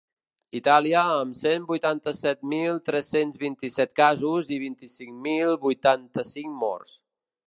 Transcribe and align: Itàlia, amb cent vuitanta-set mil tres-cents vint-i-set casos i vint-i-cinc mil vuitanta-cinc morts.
Itàlia, 0.59 1.01
amb 1.17 1.35
cent 1.39 1.65
vuitanta-set 1.71 2.41
mil 2.53 2.81
tres-cents 2.89 3.37
vint-i-set 3.43 3.93
casos 4.01 4.49
i 4.55 4.57
vint-i-cinc 4.65 5.15
mil 5.29 5.55
vuitanta-cinc 5.67 6.57
morts. 6.65 6.97